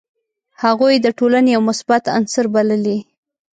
[0.63, 2.97] هغوی یې د ټولني یو مثبت عنصر بللي.